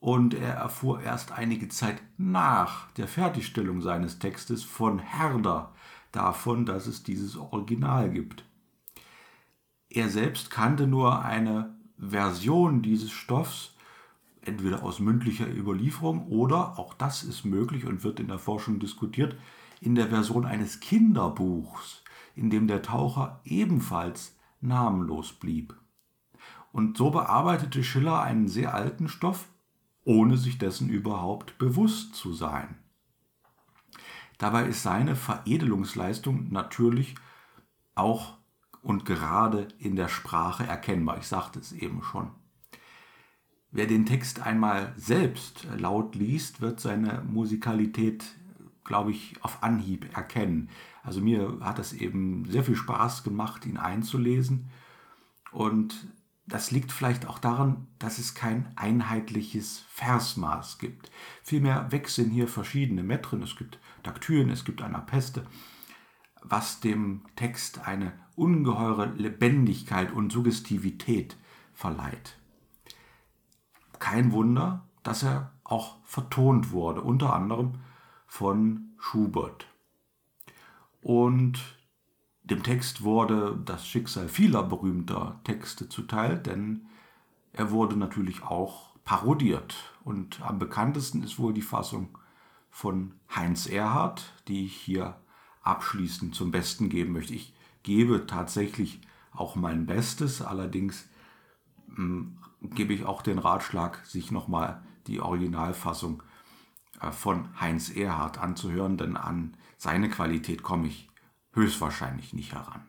und 0.00 0.32
er 0.34 0.54
erfuhr 0.54 1.02
erst 1.02 1.32
einige 1.32 1.68
Zeit 1.68 2.02
nach 2.16 2.90
der 2.92 3.06
Fertigstellung 3.06 3.82
seines 3.82 4.18
Textes 4.18 4.64
von 4.64 4.98
Herder 4.98 5.72
davon, 6.10 6.66
dass 6.66 6.86
es 6.86 7.02
dieses 7.02 7.36
Original 7.36 8.10
gibt. 8.10 8.44
Er 9.90 10.08
selbst 10.08 10.50
kannte 10.50 10.86
nur 10.86 11.22
eine 11.22 11.76
Version 11.98 12.80
dieses 12.80 13.10
Stoffs, 13.10 13.76
entweder 14.40 14.82
aus 14.82 15.00
mündlicher 15.00 15.46
Überlieferung 15.46 16.26
oder, 16.28 16.78
auch 16.78 16.94
das 16.94 17.22
ist 17.22 17.44
möglich 17.44 17.84
und 17.84 18.02
wird 18.02 18.20
in 18.20 18.28
der 18.28 18.38
Forschung 18.38 18.78
diskutiert, 18.78 19.36
in 19.80 19.94
der 19.94 20.08
Version 20.08 20.46
eines 20.46 20.80
Kinderbuchs, 20.80 22.02
in 22.34 22.48
dem 22.48 22.66
der 22.66 22.80
Taucher 22.80 23.40
ebenfalls 23.44 24.38
namenlos 24.62 25.32
blieb. 25.34 25.74
Und 26.72 26.96
so 26.96 27.10
bearbeitete 27.10 27.84
Schiller 27.84 28.22
einen 28.22 28.48
sehr 28.48 28.74
alten 28.74 29.08
Stoff, 29.08 29.48
ohne 30.10 30.36
sich 30.36 30.58
dessen 30.58 30.88
überhaupt 30.88 31.56
bewusst 31.56 32.16
zu 32.16 32.32
sein. 32.32 32.76
Dabei 34.38 34.66
ist 34.66 34.82
seine 34.82 35.14
Veredelungsleistung 35.14 36.50
natürlich 36.50 37.14
auch 37.94 38.36
und 38.82 39.04
gerade 39.04 39.68
in 39.78 39.94
der 39.94 40.08
Sprache 40.08 40.66
erkennbar. 40.66 41.18
Ich 41.18 41.28
sagte 41.28 41.60
es 41.60 41.70
eben 41.70 42.02
schon. 42.02 42.30
Wer 43.70 43.86
den 43.86 44.04
Text 44.04 44.44
einmal 44.44 44.92
selbst 44.96 45.68
laut 45.78 46.16
liest, 46.16 46.60
wird 46.60 46.80
seine 46.80 47.22
Musikalität, 47.30 48.24
glaube 48.82 49.12
ich, 49.12 49.36
auf 49.42 49.62
Anhieb 49.62 50.16
erkennen. 50.16 50.70
Also 51.04 51.20
mir 51.20 51.58
hat 51.60 51.78
es 51.78 51.92
eben 51.92 52.46
sehr 52.46 52.64
viel 52.64 52.74
Spaß 52.74 53.22
gemacht, 53.22 53.64
ihn 53.64 53.76
einzulesen. 53.76 54.70
Und 55.52 55.94
das 56.50 56.72
liegt 56.72 56.90
vielleicht 56.92 57.26
auch 57.26 57.38
daran, 57.38 57.86
dass 57.98 58.18
es 58.18 58.34
kein 58.34 58.72
einheitliches 58.76 59.84
Versmaß 59.88 60.78
gibt. 60.78 61.10
Vielmehr 61.42 61.90
wechseln 61.92 62.30
hier 62.30 62.48
verschiedene 62.48 63.02
Metren. 63.02 63.42
Es 63.42 63.56
gibt 63.56 63.78
Daktylen, 64.02 64.50
es 64.50 64.64
gibt 64.64 64.82
Anapeste, 64.82 65.46
was 66.42 66.80
dem 66.80 67.22
Text 67.36 67.86
eine 67.86 68.12
ungeheure 68.34 69.06
Lebendigkeit 69.06 70.12
und 70.12 70.32
Suggestivität 70.32 71.36
verleiht. 71.72 72.36
Kein 73.98 74.32
Wunder, 74.32 74.88
dass 75.02 75.22
er 75.22 75.52
auch 75.62 75.98
vertont 76.04 76.72
wurde, 76.72 77.02
unter 77.02 77.32
anderem 77.32 77.80
von 78.26 78.94
Schubert. 78.98 79.66
Und 81.00 81.79
dem 82.50 82.62
Text 82.62 83.02
wurde 83.02 83.58
das 83.64 83.86
Schicksal 83.86 84.28
vieler 84.28 84.64
berühmter 84.64 85.40
Texte 85.44 85.88
zuteil, 85.88 86.38
denn 86.38 86.86
er 87.52 87.70
wurde 87.70 87.96
natürlich 87.96 88.42
auch 88.42 88.90
parodiert. 89.04 89.76
Und 90.04 90.40
am 90.42 90.58
bekanntesten 90.58 91.22
ist 91.22 91.38
wohl 91.38 91.54
die 91.54 91.62
Fassung 91.62 92.18
von 92.70 93.14
Heinz 93.34 93.66
Erhardt, 93.66 94.32
die 94.48 94.64
ich 94.66 94.76
hier 94.76 95.16
abschließend 95.62 96.34
zum 96.34 96.50
Besten 96.50 96.88
geben 96.88 97.12
möchte. 97.12 97.34
Ich 97.34 97.54
gebe 97.82 98.26
tatsächlich 98.26 99.00
auch 99.32 99.56
mein 99.56 99.86
Bestes, 99.86 100.42
allerdings 100.42 101.08
hm, 101.94 102.38
gebe 102.62 102.92
ich 102.92 103.04
auch 103.04 103.22
den 103.22 103.38
Ratschlag, 103.38 104.04
sich 104.04 104.30
nochmal 104.30 104.82
die 105.06 105.20
Originalfassung 105.20 106.22
äh, 107.00 107.12
von 107.12 107.48
Heinz 107.60 107.90
Erhardt 107.90 108.38
anzuhören, 108.38 108.96
denn 108.96 109.16
an 109.16 109.56
seine 109.76 110.08
Qualität 110.10 110.62
komme 110.62 110.88
ich 110.88 111.09
höchstwahrscheinlich 111.52 112.32
nicht 112.32 112.52
heran. 112.52 112.86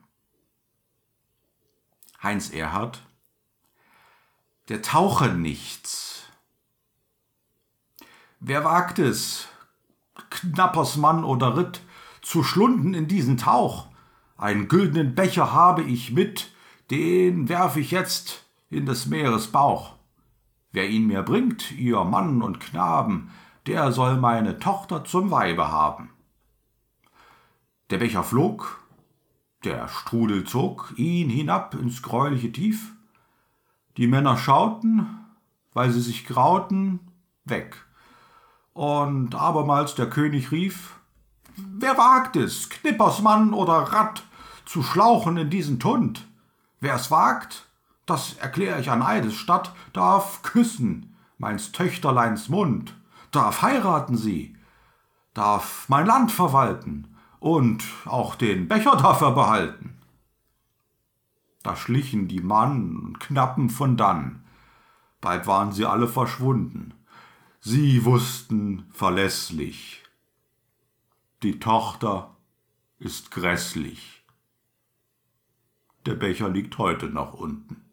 Heinz 2.21 2.51
Erhardt 2.51 3.01
Der 4.69 4.81
Tauche 4.81 5.29
nichts. 5.29 6.27
Wer 8.39 8.63
wagt 8.63 8.99
es, 8.99 9.47
knappers 10.29 10.97
Mann 10.97 11.23
oder 11.23 11.57
Ritt, 11.57 11.81
zu 12.21 12.43
schlunden 12.43 12.93
in 12.93 13.07
diesen 13.07 13.37
Tauch? 13.37 13.87
Einen 14.37 14.67
güldenen 14.67 15.13
Becher 15.13 15.53
habe 15.53 15.83
ich 15.83 16.11
mit, 16.11 16.51
den 16.89 17.49
werf 17.49 17.75
ich 17.75 17.91
jetzt 17.91 18.45
in 18.69 18.85
des 18.85 19.05
Meeres 19.05 19.47
Bauch. 19.47 19.95
Wer 20.71 20.89
ihn 20.89 21.05
mir 21.07 21.21
bringt, 21.21 21.71
ihr 21.73 22.03
Mann 22.03 22.41
und 22.41 22.59
Knaben, 22.59 23.31
der 23.67 23.91
soll 23.91 24.17
meine 24.17 24.57
Tochter 24.57 25.03
zum 25.03 25.29
Weibe 25.29 25.71
haben. 25.71 26.09
Der 27.91 27.97
Becher 27.97 28.23
flog, 28.23 28.79
der 29.65 29.89
Strudel 29.89 30.45
zog 30.45 30.93
ihn 30.95 31.29
hinab 31.29 31.75
ins 31.75 32.01
greuliche 32.01 32.49
Tief. 32.49 32.93
Die 33.97 34.07
Männer 34.07 34.37
schauten, 34.37 35.09
weil 35.73 35.91
sie 35.91 35.99
sich 35.99 36.25
grauten, 36.25 37.01
weg. 37.43 37.75
Und 38.71 39.35
abermals 39.35 39.93
der 39.95 40.09
König 40.09 40.53
rief, 40.53 40.95
Wer 41.57 41.97
wagt 41.97 42.37
es, 42.37 42.69
Knippersmann 42.69 43.53
oder 43.53 43.73
Ratt, 43.73 44.23
zu 44.63 44.83
schlauchen 44.83 45.35
in 45.35 45.49
diesen 45.49 45.77
Tund? 45.77 46.25
Wer 46.79 46.95
es 46.95 47.11
wagt, 47.11 47.67
das 48.05 48.35
erklär 48.35 48.79
ich 48.79 48.89
an 48.89 49.01
Eides 49.01 49.35
statt, 49.35 49.75
darf 49.91 50.43
küssen 50.43 51.13
meins 51.37 51.73
Töchterleins 51.73 52.47
Mund, 52.47 52.95
darf 53.31 53.61
heiraten 53.61 54.15
sie, 54.15 54.55
darf 55.33 55.89
mein 55.89 56.05
Land 56.05 56.31
verwalten, 56.31 57.10
und 57.41 57.83
auch 58.05 58.35
den 58.35 58.67
Becher 58.67 58.95
darf 58.95 59.19
er 59.21 59.31
behalten. 59.31 59.97
Da 61.63 61.75
schlichen 61.75 62.27
die 62.27 62.39
Mann 62.39 62.95
und 62.95 63.19
Knappen 63.19 63.71
von 63.71 63.97
dann, 63.97 64.45
bald 65.21 65.47
waren 65.47 65.73
sie 65.73 65.85
alle 65.85 66.07
verschwunden. 66.07 66.93
Sie 67.59 68.05
wussten 68.05 68.85
verlässlich, 68.91 70.03
die 71.41 71.59
Tochter 71.59 72.37
ist 72.99 73.31
grässlich. 73.31 74.23
Der 76.05 76.13
Becher 76.13 76.47
liegt 76.47 76.77
heute 76.77 77.07
noch 77.07 77.33
unten. 77.33 77.89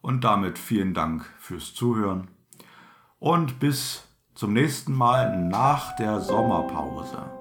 Und 0.00 0.22
damit 0.22 0.60
vielen 0.60 0.94
Dank 0.94 1.24
fürs 1.40 1.74
Zuhören 1.74 2.28
und 3.18 3.58
bis 3.58 4.06
zum 4.36 4.52
nächsten 4.52 4.92
Mal 4.92 5.34
nach 5.34 5.96
der 5.96 6.20
Sommerpause. 6.20 7.35